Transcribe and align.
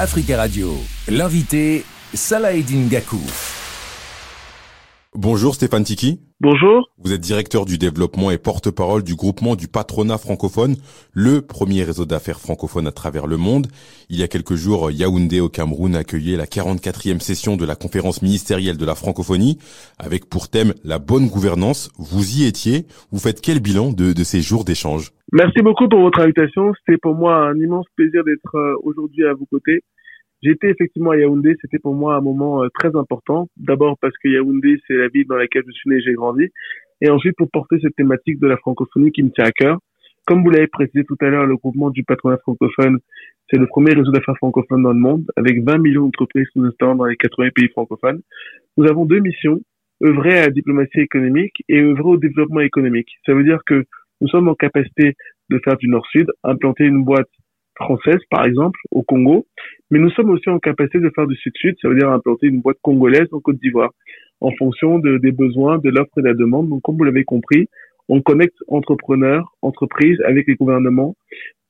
Africa 0.00 0.36
Radio. 0.36 0.76
L'invité, 1.08 1.84
Salah 2.14 2.52
Gakou. 2.88 3.20
Bonjour 5.16 5.56
Stéphane 5.56 5.82
Tiki. 5.82 6.20
Bonjour. 6.40 6.88
Vous 6.98 7.12
êtes 7.12 7.20
directeur 7.20 7.64
du 7.64 7.78
développement 7.78 8.30
et 8.30 8.38
porte-parole 8.38 9.02
du 9.02 9.16
groupement 9.16 9.56
du 9.56 9.66
patronat 9.66 10.18
francophone, 10.18 10.76
le 11.12 11.42
premier 11.42 11.82
réseau 11.82 12.04
d'affaires 12.04 12.38
francophone 12.38 12.86
à 12.86 12.92
travers 12.92 13.26
le 13.26 13.36
monde. 13.36 13.66
Il 14.08 14.20
y 14.20 14.22
a 14.22 14.28
quelques 14.28 14.54
jours, 14.54 14.92
Yaoundé 14.92 15.40
au 15.40 15.48
Cameroun 15.48 15.96
accueillait 15.96 16.36
la 16.36 16.46
44e 16.46 17.18
session 17.18 17.56
de 17.56 17.66
la 17.66 17.74
conférence 17.74 18.22
ministérielle 18.22 18.76
de 18.76 18.86
la 18.86 18.94
francophonie 18.94 19.58
avec 19.98 20.30
pour 20.30 20.48
thème 20.48 20.74
la 20.84 21.00
bonne 21.00 21.26
gouvernance. 21.26 21.90
Vous 21.98 22.38
y 22.38 22.46
étiez. 22.46 22.86
Vous 23.10 23.18
faites 23.18 23.40
quel 23.40 23.58
bilan 23.58 23.90
de, 23.90 24.12
de 24.12 24.22
ces 24.22 24.40
jours 24.40 24.64
d'échange? 24.64 25.10
Merci 25.32 25.60
beaucoup 25.60 25.88
pour 25.88 26.02
votre 26.02 26.20
invitation. 26.20 26.72
C'était 26.78 26.98
pour 26.98 27.16
moi 27.16 27.48
un 27.48 27.56
immense 27.56 27.86
plaisir 27.96 28.22
d'être 28.22 28.54
euh, 28.54 28.76
aujourd'hui 28.84 29.24
à 29.26 29.34
vos 29.34 29.46
côtés. 29.46 29.82
J'étais 30.42 30.70
effectivement 30.70 31.10
à 31.10 31.16
Yaoundé, 31.16 31.56
c'était 31.60 31.78
pour 31.78 31.94
moi 31.94 32.14
un 32.14 32.20
moment 32.20 32.62
euh, 32.62 32.68
très 32.78 32.94
important. 32.94 33.48
D'abord 33.56 33.96
parce 34.00 34.16
que 34.18 34.28
Yaoundé, 34.28 34.80
c'est 34.86 34.94
la 34.94 35.08
ville 35.08 35.26
dans 35.26 35.36
laquelle 35.36 35.64
je 35.66 35.72
suis 35.72 35.90
né 35.90 35.96
et 35.96 36.00
j'ai 36.00 36.14
grandi. 36.14 36.48
Et 37.00 37.10
ensuite 37.10 37.34
pour 37.36 37.50
porter 37.50 37.78
cette 37.80 37.96
thématique 37.96 38.38
de 38.38 38.46
la 38.46 38.56
francophonie 38.56 39.10
qui 39.10 39.22
me 39.22 39.30
tient 39.30 39.44
à 39.44 39.52
cœur. 39.52 39.78
Comme 40.26 40.42
vous 40.42 40.50
l'avez 40.50 40.66
précisé 40.66 41.04
tout 41.04 41.16
à 41.20 41.26
l'heure, 41.30 41.46
le 41.46 41.56
groupement 41.56 41.90
du 41.90 42.04
patronat 42.04 42.36
francophone, 42.38 42.98
c'est 43.50 43.58
le 43.58 43.66
premier 43.66 43.94
réseau 43.94 44.12
d'affaires 44.12 44.36
francophone 44.36 44.82
dans 44.82 44.92
le 44.92 44.98
monde, 44.98 45.24
avec 45.36 45.64
20 45.64 45.78
millions 45.78 46.04
d'entreprises 46.04 46.46
sous 46.52 46.62
installant 46.62 46.96
dans 46.96 47.06
les 47.06 47.16
80 47.16 47.48
pays 47.54 47.68
francophones. 47.68 48.20
Nous 48.76 48.86
avons 48.86 49.06
deux 49.06 49.20
missions, 49.20 49.60
œuvrer 50.04 50.38
à 50.38 50.40
la 50.42 50.50
diplomatie 50.50 51.00
économique 51.00 51.54
et 51.68 51.80
œuvrer 51.80 52.10
au 52.10 52.16
développement 52.18 52.60
économique. 52.60 53.08
Ça 53.24 53.32
veut 53.32 53.42
dire 53.42 53.60
que 53.66 53.84
nous 54.20 54.28
sommes 54.28 54.48
en 54.48 54.54
capacité 54.54 55.14
de 55.50 55.60
faire 55.64 55.78
du 55.78 55.88
nord-sud, 55.88 56.26
implanter 56.44 56.84
une 56.84 57.04
boîte 57.04 57.30
française, 57.78 58.18
par 58.30 58.44
exemple, 58.44 58.78
au 58.90 59.02
Congo, 59.02 59.46
mais 59.90 59.98
nous 59.98 60.10
sommes 60.10 60.30
aussi 60.30 60.48
en 60.48 60.58
capacité 60.58 61.00
de 61.00 61.10
faire 61.14 61.26
du 61.26 61.36
sud-sud, 61.36 61.76
ça 61.80 61.88
veut 61.88 61.96
dire 61.96 62.10
implanter 62.10 62.46
une 62.48 62.60
boîte 62.60 62.78
congolaise 62.82 63.28
en 63.32 63.40
Côte 63.40 63.58
d'Ivoire, 63.58 63.90
en 64.40 64.50
fonction 64.52 64.98
de, 64.98 65.18
des 65.18 65.32
besoins, 65.32 65.78
de 65.78 65.90
l'offre 65.90 66.18
et 66.18 66.22
de 66.22 66.26
la 66.26 66.34
demande. 66.34 66.68
Donc, 66.68 66.82
comme 66.82 66.96
vous 66.96 67.04
l'avez 67.04 67.24
compris, 67.24 67.68
on 68.08 68.20
connecte 68.20 68.56
entrepreneurs, 68.68 69.54
entreprises 69.62 70.20
avec 70.24 70.46
les 70.46 70.54
gouvernements, 70.54 71.14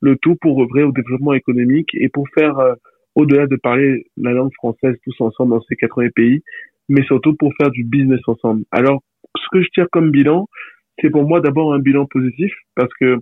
le 0.00 0.16
tout 0.16 0.36
pour 0.40 0.62
œuvrer 0.62 0.82
au 0.82 0.92
développement 0.92 1.34
économique 1.34 1.90
et 1.94 2.08
pour 2.08 2.26
faire, 2.36 2.58
euh, 2.58 2.74
au-delà 3.14 3.46
de 3.46 3.56
parler 3.56 4.06
la 4.16 4.32
langue 4.32 4.52
française 4.54 4.94
tous 5.04 5.20
ensemble 5.20 5.50
dans 5.50 5.62
ces 5.62 5.76
80 5.76 6.08
pays, 6.14 6.42
mais 6.88 7.02
surtout 7.02 7.34
pour 7.34 7.52
faire 7.60 7.70
du 7.70 7.84
business 7.84 8.20
ensemble. 8.26 8.62
Alors, 8.70 9.02
ce 9.36 9.46
que 9.50 9.62
je 9.62 9.68
tire 9.74 9.86
comme 9.90 10.10
bilan, 10.10 10.46
c'est 11.00 11.10
pour 11.10 11.26
moi 11.26 11.40
d'abord 11.40 11.72
un 11.72 11.78
bilan 11.78 12.06
positif 12.06 12.52
parce 12.74 12.92
que 13.00 13.16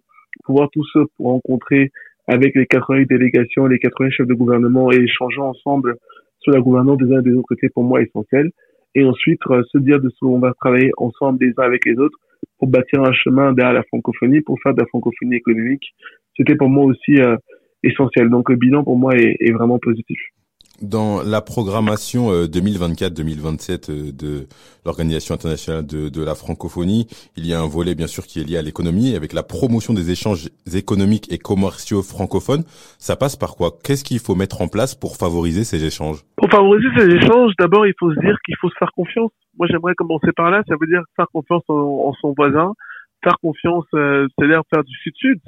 pouvoir 0.45 0.69
tous 0.71 0.87
se 0.93 0.99
rencontrer 1.19 1.91
avec 2.27 2.55
les 2.55 2.67
80 2.67 3.05
délégations, 3.09 3.67
les 3.67 3.79
80 3.79 4.11
chefs 4.11 4.27
de 4.27 4.35
gouvernement 4.35 4.91
et 4.93 4.97
échanger 4.97 5.41
ensemble 5.41 5.97
sur 6.41 6.53
la 6.53 6.61
gouvernance 6.61 6.99
des 6.99 7.13
uns 7.13 7.21
et 7.21 7.23
des 7.23 7.33
autres 7.33 7.53
était 7.53 7.69
pour 7.69 7.85
moi 7.85 8.03
essentiel. 8.03 8.51
Et 8.95 9.05
ensuite, 9.05 9.41
euh, 9.51 9.63
se 9.73 9.79
dire 9.79 10.01
de 10.01 10.09
ce 10.09 10.19
qu'on 10.21 10.39
va 10.39 10.53
travailler 10.55 10.91
ensemble 10.97 11.45
les 11.45 11.53
uns 11.59 11.65
avec 11.65 11.85
les 11.85 11.97
autres 11.99 12.19
pour 12.59 12.69
bâtir 12.69 13.03
un 13.03 13.13
chemin 13.13 13.53
derrière 13.53 13.75
la 13.75 13.83
francophonie, 13.85 14.41
pour 14.41 14.59
faire 14.63 14.75
de 14.75 14.81
la 14.81 14.87
francophonie 14.87 15.37
économique, 15.37 15.95
c'était 16.37 16.57
pour 16.57 16.69
moi 16.69 16.85
aussi 16.85 17.21
euh, 17.21 17.37
essentiel. 17.83 18.31
Donc 18.31 18.49
le 18.49 18.57
bilan 18.57 18.85
pour 18.85 18.97
moi 18.97 19.15
est 19.17 19.53
vraiment 19.53 19.79
positif. 19.79 20.19
Dans 20.83 21.23
la 21.23 21.41
programmation 21.41 22.31
2024-2027 22.45 23.91
euh, 23.91 23.95
euh, 23.95 24.13
de 24.13 24.47
l'Organisation 24.85 25.35
internationale 25.35 25.87
de, 25.87 26.25
la 26.25 26.35
francophonie, 26.35 27.07
il 27.37 27.47
y 27.47 27.55
a 27.55 27.61
un 27.61 27.67
volet 27.67 27.95
bien 27.95 28.07
sûr 28.07 28.27
qui 28.27 28.41
est 28.41 28.45
lié 28.45 28.59
à 28.59 28.63
l'économie, 28.63 29.15
avec 29.15 29.33
la 29.33 29.43
promotion 29.43 29.95
des 29.95 30.11
échanges 30.11 30.49
économiques 30.75 31.33
et 31.33 31.39
commerciaux 31.39 32.03
francophones. 32.03 32.65
Ça 32.99 33.17
passe 33.17 33.37
par 33.37 33.57
quoi? 33.57 33.71
Qu'est-ce 33.83 34.05
qu'il 34.05 34.19
faut 34.19 34.35
mettre 34.35 34.61
en 34.61 34.69
place 34.69 34.95
pour 34.95 35.17
favoriser 35.17 35.65
ces 35.65 35.83
échanges? 35.85 36.19
Pour 36.37 36.51
favoriser 36.51 36.89
ces 36.97 37.09
échanges, 37.09 37.53
d'abord 37.59 37.87
il 37.87 37.95
faut 37.99 38.13
se 38.13 38.21
dire 38.21 38.37
qu'il 38.45 38.57
faut 38.61 38.69
se 38.69 38.77
faire 38.79 38.93
confiance. 38.95 39.31
Moi 39.59 39.67
j'aimerais 39.71 39.95
commencer 39.95 40.33
par 40.37 40.51
là, 40.51 40.63
ça 40.69 40.75
veut 40.79 40.87
dire 40.87 41.03
faire 41.17 41.29
confiance 41.33 41.63
en 41.69 42.13
son 42.21 42.35
voisin, 42.37 42.75
faire 43.23 43.37
confiance, 43.41 43.85
euh, 43.95 44.27
c'est-à-dire 44.37 44.63
faire 44.73 44.85
du 44.85 44.95
sud-sud, 45.03 45.41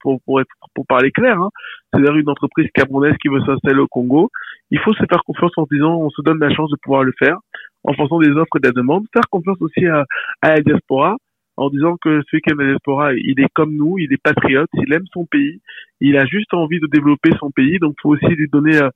pour, 0.00 0.20
pour, 0.22 0.40
être, 0.40 0.50
pour 0.74 0.86
parler 0.86 1.10
clair, 1.10 1.40
hein. 1.40 1.50
c'est-à-dire 1.92 2.14
une 2.16 2.28
entreprise 2.28 2.68
camerounaise 2.74 3.16
qui 3.20 3.28
veut 3.28 3.40
s'installer 3.44 3.80
au 3.80 3.88
Congo, 3.88 4.30
il 4.70 4.78
faut 4.80 4.94
se 4.94 5.04
faire 5.08 5.22
confiance 5.24 5.52
en 5.56 5.66
disant 5.70 5.96
on 5.96 6.10
se 6.10 6.22
donne 6.22 6.38
la 6.38 6.52
chance 6.54 6.70
de 6.70 6.76
pouvoir 6.82 7.04
le 7.04 7.12
faire, 7.18 7.38
en 7.84 7.92
fonction 7.94 8.18
des 8.18 8.30
offres 8.30 8.56
et 8.56 8.60
de 8.60 8.72
la 8.74 9.00
faire 9.12 9.28
confiance 9.30 9.58
aussi 9.60 9.86
à, 9.86 10.04
à 10.42 10.54
la 10.54 10.60
diaspora, 10.60 11.16
en 11.56 11.70
disant 11.70 11.96
que 12.02 12.22
celui 12.30 12.42
qui 12.42 12.50
aime 12.50 12.60
la 12.60 12.70
diaspora, 12.70 13.14
il 13.14 13.40
est 13.40 13.48
comme 13.54 13.74
nous, 13.74 13.98
il 13.98 14.12
est 14.12 14.22
patriote, 14.22 14.68
il 14.74 14.92
aime 14.92 15.06
son 15.12 15.24
pays, 15.26 15.60
il 16.00 16.16
a 16.16 16.26
juste 16.26 16.52
envie 16.52 16.80
de 16.80 16.86
développer 16.86 17.30
son 17.38 17.50
pays, 17.50 17.78
donc 17.78 17.94
faut 18.02 18.10
aussi 18.10 18.26
lui 18.26 18.48
donner 18.48 18.76
euh, 18.76 18.90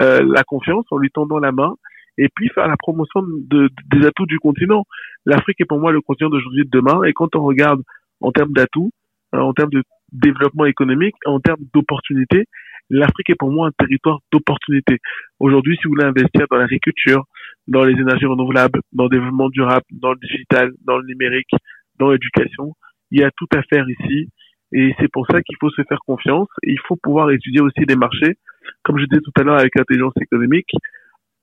euh, 0.00 0.20
la 0.34 0.44
confiance 0.44 0.84
en 0.90 0.98
lui 0.98 1.10
tendant 1.10 1.38
la 1.38 1.52
main 1.52 1.74
et 2.16 2.28
puis 2.34 2.48
faire 2.50 2.68
la 2.68 2.76
promotion 2.76 3.22
de, 3.22 3.68
des 3.90 4.06
atouts 4.06 4.26
du 4.26 4.38
continent. 4.38 4.84
L'Afrique 5.26 5.60
est 5.60 5.64
pour 5.64 5.80
moi 5.80 5.92
le 5.92 6.00
continent 6.00 6.30
d'aujourd'hui 6.30 6.62
et 6.62 6.64
de 6.64 6.70
demain. 6.70 7.02
Et 7.04 7.12
quand 7.12 7.34
on 7.36 7.42
regarde 7.42 7.82
en 8.20 8.32
termes 8.32 8.52
d'atouts, 8.52 8.90
euh, 9.34 9.38
en 9.38 9.52
termes 9.52 9.70
de 9.70 9.82
développement 10.12 10.66
économique, 10.66 11.14
en 11.26 11.40
termes 11.40 11.62
d'opportunités, 11.72 12.44
l'Afrique 12.90 13.30
est 13.30 13.34
pour 13.34 13.50
moi 13.50 13.68
un 13.68 13.72
territoire 13.78 14.18
d'opportunités. 14.32 14.98
Aujourd'hui, 15.40 15.76
si 15.76 15.84
vous 15.84 15.94
voulez 15.94 16.04
investir 16.04 16.46
dans 16.50 16.58
l'agriculture, 16.58 17.24
dans 17.66 17.84
les 17.84 17.94
énergies 17.94 18.26
renouvelables, 18.26 18.80
dans 18.92 19.04
le 19.04 19.10
développement 19.10 19.48
durable, 19.48 19.84
dans 19.90 20.12
le 20.12 20.18
digital, 20.18 20.72
dans 20.84 20.98
le 20.98 21.06
numérique, 21.06 21.50
dans 21.98 22.10
l'éducation, 22.10 22.74
il 23.10 23.20
y 23.20 23.24
a 23.24 23.30
tout 23.36 23.48
à 23.54 23.62
faire 23.62 23.86
ici. 23.88 24.28
Et 24.72 24.94
c'est 24.98 25.10
pour 25.10 25.26
ça 25.30 25.40
qu'il 25.42 25.56
faut 25.60 25.70
se 25.70 25.82
faire 25.88 26.00
confiance. 26.06 26.48
il 26.62 26.78
faut 26.86 26.96
pouvoir 26.96 27.30
étudier 27.30 27.60
aussi 27.60 27.84
les 27.88 27.96
marchés, 27.96 28.36
comme 28.82 28.98
je 28.98 29.04
disais 29.04 29.22
tout 29.22 29.32
à 29.40 29.42
l'heure 29.44 29.58
avec 29.58 29.74
l'intelligence 29.76 30.14
économique 30.20 30.70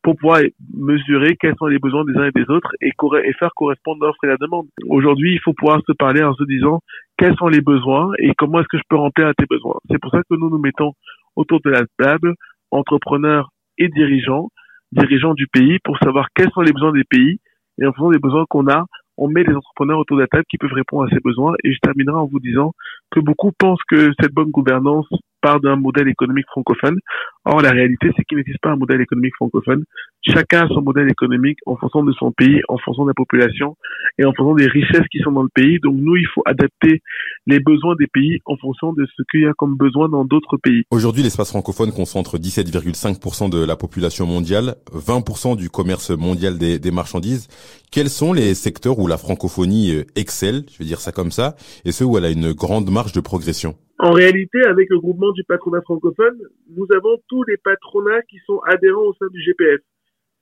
pour 0.04 0.16
pouvoir 0.16 0.42
mesurer 0.74 1.36
quels 1.40 1.56
sont 1.58 1.68
les 1.68 1.80
besoins 1.80 2.04
des 2.06 2.18
uns 2.18 2.26
et 2.26 2.32
des 2.32 2.50
autres 2.50 2.72
et, 2.82 2.92
faire 3.38 3.52
correspondre 3.56 4.06
l'offre 4.06 4.24
et 4.24 4.28
la 4.28 4.38
demande. 4.38 4.68
Aujourd'hui, 4.88 5.34
il 5.34 5.40
faut 5.40 5.54
pouvoir 5.54 5.82
se 5.88 5.94
parler 5.94 6.24
en 6.24 6.34
se 6.34 6.44
disant 6.44 6.82
quels 7.18 7.36
sont 7.36 7.48
les 7.48 7.62
besoins 7.62 8.12
et 8.20 8.34
comment 8.38 8.60
est-ce 8.60 8.68
que 8.68 8.78
je 8.78 8.84
peux 8.90 8.96
remplir 8.96 9.28
à 9.28 9.34
tes 9.34 9.46
besoins. 9.50 9.78
C'est 9.90 10.00
pour 10.00 10.12
ça 10.12 10.20
que 10.20 10.36
nous 10.36 10.50
nous 10.50 10.58
mettons 10.58 10.94
autour 11.36 11.60
de 11.64 11.70
la 11.70 11.84
table, 11.98 12.34
entrepreneurs 12.72 13.50
et 13.78 13.90
dirigeants, 13.90 14.50
dirigeants 14.92 15.34
du 15.34 15.48
pays, 15.48 15.78
pour 15.84 15.98
savoir 16.00 16.28
quels 16.36 16.52
sont 16.52 16.62
les 16.62 16.74
besoins 16.74 16.92
des 16.92 17.04
pays 17.04 17.40
et 17.80 17.86
en 17.86 17.94
fonction 17.94 18.12
des 18.12 18.20
besoins 18.20 18.46
qu'on 18.50 18.68
a, 18.68 18.86
on 19.18 19.28
met 19.28 19.44
les 19.44 19.54
entrepreneurs 19.54 20.00
autour 20.00 20.18
de 20.18 20.22
la 20.22 20.28
table 20.28 20.46
qui 20.50 20.58
peuvent 20.58 20.74
répondre 20.74 21.06
à 21.06 21.10
ces 21.10 21.20
besoins. 21.24 21.54
Et 21.64 21.74
je 21.74 21.80
terminerai 21.82 22.18
en 22.18 22.26
vous 22.26 22.40
disant 22.40 22.74
que 23.12 23.20
beaucoup 23.20 23.52
pensent 23.58 23.84
que 23.88 24.12
cette 24.20 24.34
bonne 24.34 24.50
gouvernance 24.50 25.08
part 25.42 25.60
d'un 25.60 25.76
modèle 25.76 26.08
économique 26.08 26.46
francophone. 26.48 26.98
Or, 27.46 27.62
la 27.62 27.72
réalité, 27.72 28.12
c'est 28.16 28.24
qu'il 28.24 28.38
n'existe 28.38 28.60
pas 28.62 28.72
un 28.72 28.76
modèle 28.76 29.02
économique 29.02 29.36
francophone. 29.36 29.84
Chacun 30.22 30.66
a 30.66 30.68
son 30.68 30.82
modèle 30.82 31.10
économique 31.10 31.58
en 31.66 31.76
fonction 31.76 32.04
de 32.04 32.14
son 32.14 32.32
pays, 32.32 32.62
en 32.70 32.78
fonction 32.78 33.04
de 33.04 33.10
la 33.10 33.16
population 33.16 33.76
et 34.20 34.26
en 34.26 34.34
fonction 34.34 34.54
des 34.54 34.68
richesses 34.68 35.08
qui 35.12 35.20
sont 35.20 35.32
dans 35.32 35.42
le 35.42 35.50
pays. 35.54 35.80
Donc, 35.80 35.96
nous, 35.98 36.16
il 36.16 36.28
faut 36.34 36.44
adapter 36.46 37.02
les 37.48 37.60
besoins 37.60 37.96
des 37.98 38.08
pays 38.08 38.40
en 38.46 38.56
fonction 38.58 38.94
de 38.94 39.08
ce 39.18 39.24
qu'il 39.32 39.42
y 39.42 39.46
a 39.48 39.54
comme 39.58 39.76
besoin 39.76 40.10
dans 40.10 40.24
d'autres 40.26 40.58
pays. 40.58 40.84
Aujourd'hui, 40.92 41.24
l'espace 41.24 41.50
francophone 41.50 41.92
concentre 41.92 42.38
17,5% 42.38 43.50
de 43.50 43.66
la 43.66 43.76
population 43.76 44.28
mondiale, 44.28 44.76
20% 44.94 45.58
du 45.58 45.70
commerce 45.70 46.12
mondial 46.12 46.60
des, 46.60 46.78
des 46.78 46.92
marchandises. 46.92 47.48
Quels 47.92 48.10
sont 48.10 48.34
les 48.34 48.54
secteurs 48.54 49.00
où 49.00 49.08
la 49.08 49.18
francophonie 49.18 49.96
euh, 49.96 50.04
excelle, 50.16 50.64
je 50.72 50.78
vais 50.78 50.86
dire 50.86 51.00
ça 51.00 51.12
comme 51.12 51.32
ça, 51.32 51.56
et 51.86 51.92
ceux 51.92 52.06
où 52.06 52.18
elle 52.18 52.26
a 52.26 52.30
une 52.30 52.54
grande 52.54 52.90
marge 52.90 53.14
de 53.14 53.20
progression 53.20 53.76
En 54.04 54.14
réalité, 54.14 54.64
avec 54.64 54.90
le 54.90 54.98
groupement 54.98 55.32
du 55.32 55.44
patronat 55.44 55.82
francophone, 55.82 56.36
nous 56.76 56.88
avons 56.92 57.20
tous 57.30 57.44
les 57.44 57.58
patronats 57.58 58.24
qui 58.24 58.40
sont 58.48 58.60
adhérents 58.66 59.04
au 59.04 59.14
sein 59.14 59.28
du 59.28 59.40
GPF. 59.40 59.80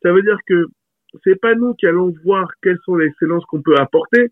Ça 0.02 0.14
veut 0.14 0.22
dire 0.22 0.38
que 0.48 0.68
c'est 1.26 1.36
pas 1.36 1.56
nous 1.56 1.74
qui 1.74 1.86
allons 1.86 2.14
voir 2.24 2.50
quelles 2.62 2.78
sont 2.86 2.96
les 2.96 3.08
excellences 3.08 3.44
qu'on 3.48 3.62
peut 3.62 3.76
apporter, 3.76 4.32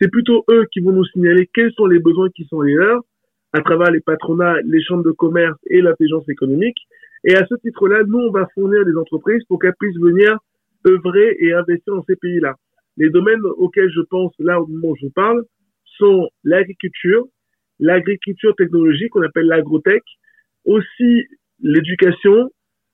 c'est 0.00 0.08
plutôt 0.08 0.44
eux 0.52 0.68
qui 0.72 0.78
vont 0.78 0.92
nous 0.92 1.04
signaler 1.06 1.50
quels 1.52 1.72
sont 1.72 1.86
les 1.86 1.98
besoins 1.98 2.28
qui 2.30 2.44
sont 2.44 2.60
les 2.60 2.74
leurs 2.74 3.02
à 3.52 3.60
travers 3.60 3.90
les 3.90 3.98
patronats, 3.98 4.60
les 4.62 4.80
chambres 4.84 5.02
de 5.02 5.10
commerce 5.10 5.58
et 5.66 5.82
l'intelligence 5.82 6.28
économique. 6.28 6.78
Et 7.24 7.34
à 7.34 7.44
ce 7.46 7.56
titre-là, 7.56 8.04
nous, 8.06 8.20
on 8.20 8.30
va 8.30 8.46
fournir 8.54 8.84
des 8.84 8.94
entreprises 8.96 9.42
pour 9.48 9.58
qu'elles 9.58 9.74
puissent 9.80 9.98
venir 9.98 10.38
œuvrer 10.86 11.36
et 11.40 11.52
investir 11.54 11.92
dans 11.92 12.04
ces 12.04 12.14
pays-là. 12.14 12.54
Les 12.96 13.10
domaines 13.10 13.42
auxquels 13.56 13.90
je 13.90 14.02
pense 14.02 14.32
là 14.38 14.60
au 14.60 14.68
moment 14.68 14.90
où 14.90 14.96
je 14.96 15.08
parle 15.08 15.42
sont 15.98 16.28
l'agriculture, 16.44 17.26
l'agriculture 17.80 18.54
technologique 18.56 19.10
qu'on 19.10 19.22
appelle 19.22 19.46
l'agrotech, 19.46 20.02
aussi 20.64 21.26
l'éducation, 21.62 22.50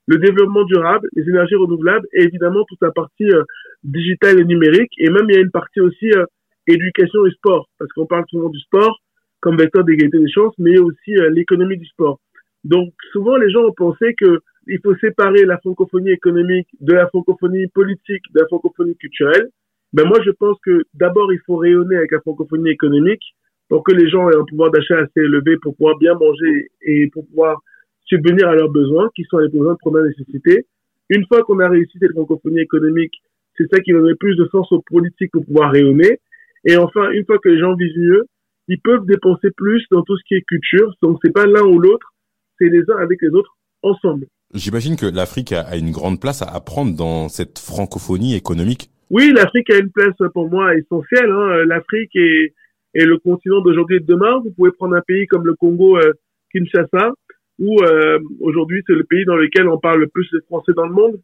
le 0.06 0.18
développement 0.18 0.64
durable, 0.64 1.08
les 1.14 1.28
énergies 1.28 1.56
renouvelables 1.56 2.06
et 2.12 2.22
évidemment 2.22 2.64
toute 2.68 2.80
la 2.80 2.92
partie 2.92 3.30
euh, 3.30 3.42
digitale 3.82 4.40
et 4.40 4.44
numérique. 4.44 4.92
Et 4.98 5.10
même 5.10 5.26
il 5.28 5.34
y 5.34 5.38
a 5.38 5.42
une 5.42 5.50
partie 5.50 5.80
aussi 5.80 6.10
euh, 6.12 6.24
éducation 6.66 7.26
et 7.26 7.30
sport, 7.32 7.68
parce 7.78 7.92
qu'on 7.92 8.06
parle 8.06 8.24
souvent 8.30 8.48
du 8.48 8.60
sport 8.60 8.98
comme 9.40 9.58
vecteur 9.58 9.84
d'égalité 9.84 10.18
des 10.18 10.30
chances, 10.30 10.54
mais 10.58 10.78
aussi 10.78 11.16
euh, 11.16 11.30
l'économie 11.30 11.76
du 11.76 11.86
sport. 11.86 12.20
Donc 12.64 12.92
souvent 13.12 13.36
les 13.36 13.50
gens 13.50 13.64
ont 13.64 13.74
pensé 13.76 14.14
que 14.18 14.40
il 14.68 14.80
faut 14.82 14.96
séparer 14.96 15.44
la 15.44 15.58
francophonie 15.58 16.10
économique 16.10 16.66
de 16.80 16.92
la 16.92 17.06
francophonie 17.06 17.68
politique, 17.68 18.22
de 18.34 18.40
la 18.40 18.46
francophonie 18.46 18.96
culturelle. 18.96 19.48
Ben 19.92 20.04
moi, 20.04 20.18
je 20.24 20.30
pense 20.32 20.58
que 20.64 20.82
d'abord, 20.94 21.32
il 21.32 21.38
faut 21.46 21.56
rayonner 21.56 21.96
avec 21.96 22.10
la 22.10 22.20
francophonie 22.20 22.70
économique 22.70 23.22
pour 23.68 23.82
que 23.84 23.92
les 23.92 24.08
gens 24.08 24.30
aient 24.30 24.36
un 24.36 24.44
pouvoir 24.44 24.70
d'achat 24.70 24.98
assez 24.98 25.20
élevé 25.20 25.56
pour 25.62 25.76
pouvoir 25.76 25.98
bien 25.98 26.14
manger 26.14 26.68
et 26.82 27.08
pour 27.12 27.26
pouvoir 27.26 27.60
subvenir 28.04 28.48
à 28.48 28.54
leurs 28.54 28.70
besoins, 28.70 29.10
qui 29.14 29.24
sont 29.24 29.38
les 29.38 29.48
besoins 29.48 29.72
de 29.72 29.78
première 29.78 30.04
nécessité. 30.04 30.66
Une 31.08 31.26
fois 31.26 31.42
qu'on 31.42 31.58
a 31.60 31.68
réussi 31.68 31.98
cette 32.00 32.12
francophonie 32.12 32.60
économique, 32.60 33.14
c'est 33.56 33.66
ça 33.72 33.80
qui 33.80 33.92
donnerait 33.92 34.14
plus 34.14 34.36
de 34.36 34.48
sens 34.52 34.70
aux 34.72 34.82
politiques 34.82 35.32
pour 35.32 35.44
pouvoir 35.44 35.72
rayonner. 35.72 36.20
Et 36.64 36.76
enfin, 36.76 37.10
une 37.10 37.24
fois 37.24 37.38
que 37.38 37.48
les 37.48 37.58
gens 37.58 37.74
vivent 37.74 37.98
mieux, 37.98 38.26
ils 38.68 38.80
peuvent 38.80 39.06
dépenser 39.06 39.50
plus 39.56 39.84
dans 39.90 40.02
tout 40.02 40.16
ce 40.16 40.22
qui 40.26 40.34
est 40.34 40.42
culture. 40.42 40.92
Donc 41.02 41.18
c'est 41.24 41.32
pas 41.32 41.46
l'un 41.46 41.62
ou 41.62 41.78
l'autre, 41.78 42.12
c'est 42.58 42.68
les 42.68 42.82
uns 42.90 42.98
avec 42.98 43.20
les 43.22 43.30
autres 43.30 43.56
ensemble. 43.82 44.26
J'imagine 44.54 44.96
que 44.96 45.06
l'Afrique 45.06 45.52
a 45.52 45.76
une 45.76 45.90
grande 45.90 46.20
place 46.20 46.42
à 46.42 46.60
prendre 46.60 46.96
dans 46.96 47.28
cette 47.28 47.58
francophonie 47.58 48.34
économique. 48.36 48.90
Oui, 49.10 49.32
l'Afrique 49.32 49.70
a 49.70 49.78
une 49.78 49.90
place 49.90 50.16
pour 50.34 50.48
moi 50.48 50.74
essentielle. 50.74 51.30
Hein. 51.30 51.64
L'Afrique 51.66 52.14
est, 52.16 52.54
est, 52.98 53.04
le 53.04 53.18
continent 53.18 53.60
d'aujourd'hui 53.60 53.96
et 53.96 54.00
de 54.00 54.06
demain. 54.06 54.40
Vous 54.44 54.52
pouvez 54.52 54.70
prendre 54.72 54.94
un 54.94 55.02
pays 55.02 55.26
comme 55.26 55.46
le 55.46 55.54
Congo, 55.54 55.96
euh, 55.98 56.12
Kinshasa, 56.52 57.12
où 57.58 57.82
euh, 57.82 58.18
aujourd'hui 58.40 58.82
c'est 58.86 58.94
le 58.94 59.04
pays 59.04 59.24
dans 59.24 59.36
lequel 59.36 59.68
on 59.68 59.78
parle 59.78 60.00
le 60.00 60.08
plus 60.08 60.28
de 60.32 60.40
français 60.46 60.72
dans 60.74 60.86
le 60.86 60.92
monde. 60.92 61.20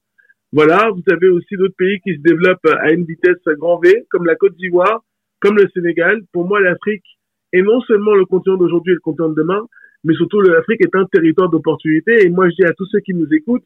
Voilà, 0.52 0.90
vous 0.90 1.02
avez 1.10 1.28
aussi 1.28 1.56
d'autres 1.56 1.76
pays 1.76 1.98
qui 2.00 2.14
se 2.14 2.20
développent 2.20 2.66
à 2.80 2.92
une 2.92 3.04
vitesse 3.04 3.40
grand 3.58 3.78
V, 3.80 4.04
comme 4.10 4.26
la 4.26 4.36
Côte 4.36 4.54
d'Ivoire, 4.56 5.02
comme 5.40 5.56
le 5.56 5.66
Sénégal. 5.74 6.20
Pour 6.32 6.46
moi, 6.46 6.60
l'Afrique 6.60 7.04
est 7.52 7.62
non 7.62 7.80
seulement 7.82 8.14
le 8.14 8.26
continent 8.26 8.56
d'aujourd'hui 8.56 8.92
et 8.92 8.96
le 8.96 9.00
continent 9.00 9.30
de 9.30 9.34
demain, 9.34 9.62
mais 10.04 10.14
surtout 10.14 10.40
l'Afrique 10.40 10.82
est 10.82 10.94
un 10.94 11.06
territoire 11.06 11.48
d'opportunité. 11.48 12.26
Et 12.26 12.28
moi, 12.28 12.48
je 12.50 12.54
dis 12.56 12.64
à 12.64 12.72
tous 12.74 12.86
ceux 12.86 13.00
qui 13.00 13.14
nous 13.14 13.28
écoutent, 13.32 13.64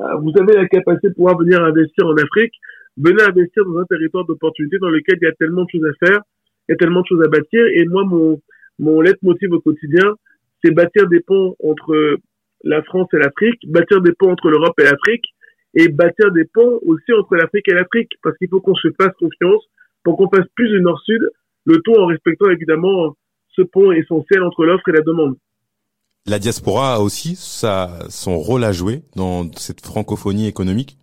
euh, 0.00 0.16
vous 0.20 0.32
avez 0.40 0.54
la 0.54 0.66
capacité 0.66 1.08
de 1.08 1.14
pouvoir 1.14 1.38
venir 1.38 1.62
investir 1.62 2.06
en 2.06 2.14
Afrique, 2.16 2.52
venez 2.96 3.22
investir 3.22 3.64
dans 3.64 3.78
un 3.78 3.84
territoire 3.84 4.24
d'opportunité 4.24 4.78
dans 4.78 4.90
lequel 4.90 5.18
il 5.20 5.24
y 5.24 5.28
a 5.28 5.32
tellement 5.32 5.64
de 5.64 5.70
choses 5.70 5.86
à 5.86 6.06
faire, 6.06 6.20
il 6.68 6.72
y 6.72 6.74
a 6.74 6.76
tellement 6.76 7.00
de 7.00 7.06
choses 7.06 7.24
à 7.24 7.28
bâtir. 7.28 7.64
Et 7.74 7.84
moi, 7.86 8.04
mon, 8.04 8.40
mon 8.78 9.00
leitmotiv 9.00 9.52
au 9.52 9.60
quotidien, 9.60 10.14
c'est 10.62 10.72
bâtir 10.72 11.08
des 11.08 11.20
ponts 11.20 11.54
entre 11.62 12.18
la 12.64 12.82
France 12.82 13.08
et 13.12 13.18
l'Afrique, 13.18 13.60
bâtir 13.68 14.00
des 14.00 14.12
ponts 14.12 14.32
entre 14.32 14.50
l'Europe 14.50 14.78
et 14.80 14.84
l'Afrique, 14.84 15.24
et 15.74 15.88
bâtir 15.88 16.32
des 16.32 16.44
ponts 16.44 16.80
aussi 16.86 17.12
entre 17.12 17.36
l'Afrique 17.36 17.68
et 17.68 17.74
l'Afrique, 17.74 18.12
parce 18.22 18.36
qu'il 18.38 18.48
faut 18.48 18.60
qu'on 18.60 18.74
se 18.74 18.88
fasse 18.98 19.12
confiance 19.18 19.62
pour 20.02 20.16
qu'on 20.16 20.28
fasse 20.28 20.46
plus 20.54 20.68
du 20.70 20.80
nord-sud, 20.80 21.20
le 21.64 21.78
tout 21.84 21.94
en 21.94 22.06
respectant 22.06 22.48
évidemment 22.48 23.16
ce 23.54 23.62
pont 23.62 23.92
essentiel 23.92 24.42
entre 24.42 24.64
l'offre 24.64 24.88
et 24.88 24.92
la 24.92 25.02
demande. 25.02 25.36
La 26.26 26.38
diaspora 26.38 26.94
a 26.94 26.98
aussi 27.00 27.36
sa, 27.36 28.00
son 28.08 28.38
rôle 28.38 28.64
à 28.64 28.72
jouer 28.72 29.02
dans 29.14 29.50
cette 29.52 29.80
francophonie 29.80 30.48
économique? 30.48 30.98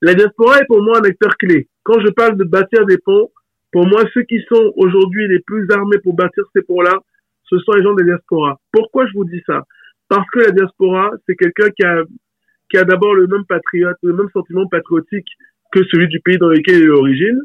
La 0.00 0.14
diaspora 0.14 0.58
est 0.58 0.66
pour 0.66 0.82
moi 0.82 0.98
un 0.98 1.04
acteur 1.04 1.36
clé. 1.36 1.68
Quand 1.84 2.00
je 2.00 2.10
parle 2.10 2.36
de 2.36 2.44
bâtir 2.44 2.84
des 2.86 2.98
ponts, 2.98 3.30
pour 3.74 3.86
moi, 3.88 4.04
ceux 4.14 4.22
qui 4.22 4.40
sont 4.48 4.72
aujourd'hui 4.76 5.26
les 5.26 5.40
plus 5.40 5.68
armés 5.72 5.98
pour 5.98 6.14
bâtir 6.14 6.44
ces 6.54 6.62
ponts-là, 6.62 6.96
ce 7.42 7.58
sont 7.58 7.72
les 7.72 7.82
gens 7.82 7.92
de 7.92 8.02
la 8.02 8.14
diaspora. 8.14 8.60
Pourquoi 8.70 9.04
je 9.06 9.12
vous 9.14 9.24
dis 9.24 9.42
ça? 9.46 9.64
Parce 10.08 10.30
que 10.32 10.38
la 10.38 10.52
diaspora, 10.52 11.10
c'est 11.26 11.34
quelqu'un 11.34 11.70
qui 11.70 11.82
a, 11.82 12.04
qui 12.70 12.78
a 12.78 12.84
d'abord 12.84 13.16
le 13.16 13.26
même 13.26 13.44
patriote, 13.46 13.96
le 14.04 14.12
même 14.12 14.28
sentiment 14.32 14.68
patriotique 14.68 15.26
que 15.72 15.82
celui 15.90 16.06
du 16.06 16.20
pays 16.20 16.38
dans 16.38 16.50
lequel 16.50 16.76
il 16.76 16.84
est 16.84 16.86
d'origine. 16.86 17.42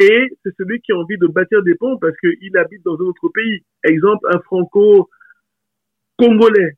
Et 0.00 0.28
c'est 0.42 0.54
celui 0.58 0.82
qui 0.82 0.92
a 0.92 0.98
envie 0.98 1.16
de 1.16 1.28
bâtir 1.28 1.62
des 1.62 1.76
ponts 1.76 1.96
parce 1.96 2.14
qu'il 2.18 2.54
habite 2.58 2.84
dans 2.84 2.96
un 2.96 3.06
autre 3.06 3.30
pays. 3.32 3.62
Exemple, 3.84 4.26
un 4.34 4.40
franco-congolais. 4.40 6.74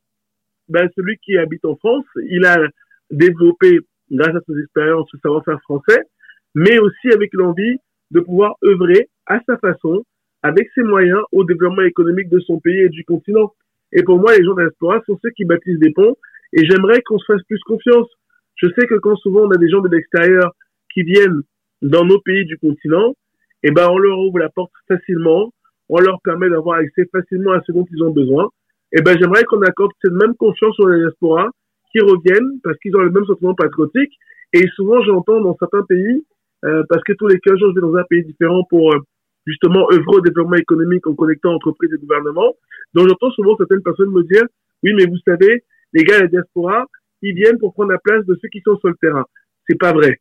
Ben, 0.69 0.87
celui 0.95 1.17
qui 1.17 1.37
habite 1.37 1.65
en 1.65 1.75
France, 1.75 2.05
il 2.29 2.45
a 2.45 2.57
développé, 3.11 3.81
grâce 4.09 4.33
à 4.33 4.39
ses 4.47 4.57
expériences, 4.61 5.09
ce 5.11 5.17
savoir-faire 5.17 5.59
français, 5.63 6.03
mais 6.55 6.79
aussi 6.79 7.11
avec 7.13 7.33
l'envie 7.33 7.81
de 8.11 8.19
pouvoir 8.19 8.55
œuvrer 8.63 9.09
à 9.25 9.39
sa 9.47 9.57
façon 9.57 10.03
avec 10.43 10.69
ses 10.75 10.83
moyens 10.83 11.21
au 11.31 11.43
développement 11.43 11.83
économique 11.83 12.29
de 12.29 12.39
son 12.39 12.59
pays 12.59 12.79
et 12.79 12.89
du 12.89 13.03
continent. 13.03 13.53
Et 13.91 14.03
pour 14.03 14.19
moi, 14.19 14.37
les 14.37 14.43
gens 14.43 14.53
de 14.53 14.71
sont 14.79 15.19
ceux 15.21 15.31
qui 15.31 15.45
bâtissent 15.45 15.79
des 15.79 15.91
ponts 15.91 16.15
et 16.53 16.65
j'aimerais 16.65 17.01
qu'on 17.01 17.17
se 17.17 17.25
fasse 17.25 17.43
plus 17.43 17.59
confiance. 17.65 18.07
Je 18.55 18.67
sais 18.77 18.87
que 18.87 18.95
quand 18.95 19.15
souvent 19.17 19.41
on 19.41 19.51
a 19.51 19.57
des 19.57 19.69
gens 19.69 19.81
de 19.81 19.89
l'extérieur 19.89 20.51
qui 20.93 21.03
viennent 21.03 21.41
dans 21.81 22.05
nos 22.05 22.19
pays 22.21 22.45
du 22.45 22.57
continent, 22.57 23.13
eh 23.63 23.71
ben, 23.71 23.87
on 23.89 23.97
leur 23.97 24.17
ouvre 24.19 24.39
la 24.39 24.49
porte 24.49 24.71
facilement, 24.87 25.51
on 25.89 25.99
leur 25.99 26.21
permet 26.21 26.49
d'avoir 26.49 26.79
accès 26.79 27.05
facilement 27.11 27.51
à 27.51 27.61
ce 27.65 27.71
dont 27.71 27.85
ils 27.91 28.03
ont 28.03 28.11
besoin. 28.11 28.49
Eh 28.93 29.01
ben, 29.01 29.17
j'aimerais 29.19 29.43
qu'on 29.43 29.61
accorde 29.61 29.91
cette 30.01 30.13
même 30.13 30.35
confiance 30.35 30.75
la 30.79 30.97
diaspora, 30.99 31.49
qui 31.91 31.99
reviennent 31.99 32.59
parce 32.63 32.77
qu'ils 32.79 32.95
ont 32.95 33.01
le 33.01 33.11
même 33.11 33.25
sentiment 33.25 33.55
patriotique. 33.55 34.13
Et 34.53 34.65
souvent, 34.75 35.01
j'entends 35.03 35.41
dans 35.41 35.55
certains 35.57 35.83
pays, 35.83 36.25
euh, 36.65 36.83
parce 36.89 37.03
que 37.03 37.13
tous 37.13 37.27
les 37.27 37.39
15 37.39 37.57
jours, 37.59 37.69
je 37.69 37.75
vais 37.75 37.81
dans 37.81 37.95
un 37.95 38.03
pays 38.03 38.23
différent 38.23 38.63
pour 38.69 38.93
euh, 38.93 38.99
justement 39.45 39.87
œuvrer 39.91 40.17
au 40.17 40.21
développement 40.21 40.55
économique 40.55 41.05
en 41.07 41.15
connectant 41.15 41.53
entreprises 41.53 41.91
et 41.93 41.97
gouvernements. 41.97 42.55
Donc 42.93 43.07
j'entends 43.07 43.31
souvent 43.31 43.55
certaines 43.57 43.83
personnes 43.83 44.11
me 44.11 44.23
dire, 44.23 44.43
oui, 44.83 44.93
mais 44.95 45.05
vous 45.05 45.17
savez, 45.25 45.63
les 45.93 46.03
gars 46.03 46.17
de 46.17 46.23
la 46.23 46.27
diaspora, 46.27 46.85
ils 47.21 47.35
viennent 47.35 47.57
pour 47.57 47.73
prendre 47.73 47.91
la 47.91 47.99
place 47.99 48.25
de 48.25 48.37
ceux 48.41 48.49
qui 48.49 48.61
sont 48.61 48.77
sur 48.77 48.89
le 48.89 48.95
terrain. 49.01 49.25
C'est 49.67 49.77
pas 49.77 49.93
vrai. 49.93 50.19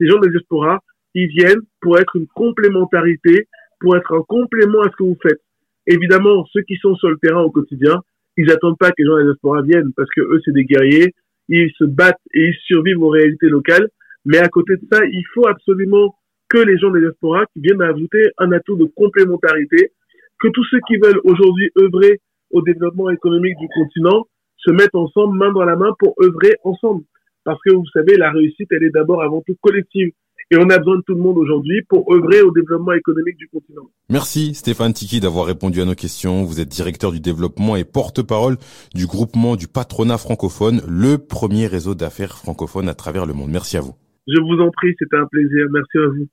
Les 0.00 0.08
gens 0.08 0.18
de 0.18 0.26
la 0.26 0.32
diaspora, 0.32 0.80
ils 1.14 1.28
viennent 1.28 1.62
pour 1.80 1.98
être 1.98 2.16
une 2.16 2.26
complémentarité, 2.28 3.48
pour 3.80 3.96
être 3.96 4.12
un 4.12 4.22
complément 4.22 4.82
à 4.82 4.90
ce 4.90 4.96
que 4.96 5.04
vous 5.04 5.18
faites. 5.22 5.40
Évidemment, 5.86 6.44
ceux 6.52 6.62
qui 6.62 6.76
sont 6.76 6.94
sur 6.96 7.10
le 7.10 7.16
terrain 7.18 7.42
au 7.42 7.50
quotidien, 7.50 8.00
ils 8.36 8.50
attendent 8.50 8.78
pas 8.78 8.90
que 8.90 8.94
les 8.98 9.06
gens 9.06 9.14
de 9.14 9.20
la 9.20 9.24
diaspora 9.24 9.62
viennent 9.62 9.92
parce 9.96 10.10
que 10.14 10.20
eux, 10.20 10.40
c'est 10.44 10.52
des 10.52 10.64
guerriers, 10.64 11.14
ils 11.48 11.70
se 11.78 11.84
battent 11.84 12.20
et 12.34 12.48
ils 12.48 12.56
survivent 12.64 13.02
aux 13.02 13.08
réalités 13.08 13.48
locales. 13.48 13.88
Mais 14.26 14.38
à 14.38 14.48
côté 14.48 14.74
de 14.74 14.82
ça, 14.92 15.00
il 15.04 15.22
faut 15.32 15.46
absolument 15.46 16.16
que 16.48 16.58
les 16.58 16.76
gens 16.78 16.90
de 16.90 16.96
la 16.96 17.08
diaspora 17.08 17.46
qui 17.52 17.60
viennent 17.60 17.80
ajouter 17.80 18.22
un 18.38 18.50
atout 18.52 18.76
de 18.76 18.84
complémentarité, 18.84 19.92
que 20.40 20.48
tous 20.48 20.64
ceux 20.70 20.80
qui 20.86 20.96
veulent 20.96 21.20
aujourd'hui 21.24 21.70
œuvrer 21.78 22.20
au 22.50 22.60
développement 22.60 23.08
économique 23.10 23.56
du 23.58 23.68
continent 23.68 24.26
se 24.56 24.72
mettent 24.72 24.94
ensemble, 24.94 25.38
main 25.38 25.52
dans 25.52 25.64
la 25.64 25.76
main, 25.76 25.92
pour 26.00 26.14
œuvrer 26.20 26.56
ensemble. 26.64 27.04
Parce 27.44 27.60
que 27.64 27.72
vous 27.72 27.86
savez, 27.92 28.16
la 28.16 28.32
réussite, 28.32 28.66
elle 28.72 28.82
est 28.82 28.90
d'abord 28.90 29.22
avant 29.22 29.42
tout 29.46 29.56
collective. 29.60 30.10
Et 30.50 30.56
on 30.56 30.68
a 30.70 30.78
besoin 30.78 30.96
de 30.96 31.02
tout 31.02 31.14
le 31.14 31.20
monde 31.20 31.38
aujourd'hui 31.38 31.82
pour 31.88 32.12
œuvrer 32.12 32.42
au 32.42 32.52
développement 32.52 32.92
économique 32.92 33.36
du 33.36 33.48
continent. 33.48 33.82
Merci 34.08 34.54
Stéphane 34.54 34.92
Tiki 34.92 35.18
d'avoir 35.18 35.44
répondu 35.44 35.80
à 35.80 35.84
nos 35.84 35.96
questions. 35.96 36.44
Vous 36.44 36.60
êtes 36.60 36.68
directeur 36.68 37.10
du 37.10 37.18
développement 37.18 37.74
et 37.74 37.84
porte-parole 37.84 38.56
du 38.94 39.06
groupement 39.06 39.56
du 39.56 39.66
patronat 39.66 40.18
francophone, 40.18 40.82
le 40.88 41.18
premier 41.18 41.66
réseau 41.66 41.96
d'affaires 41.96 42.38
francophone 42.38 42.88
à 42.88 42.94
travers 42.94 43.26
le 43.26 43.32
monde. 43.32 43.50
Merci 43.50 43.76
à 43.76 43.80
vous. 43.80 43.96
Je 44.26 44.40
vous 44.40 44.60
en 44.60 44.70
prie, 44.70 44.94
c'était 44.98 45.16
un 45.16 45.26
plaisir. 45.26 45.66
Merci 45.70 45.98
à 45.98 46.06
vous. 46.08 46.24